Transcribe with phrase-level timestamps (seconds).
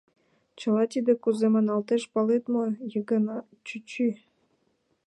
[0.59, 2.63] Чыла тиде кузе маналтеш, палет мо,
[2.93, 4.09] Йыгнат чӱчӱ?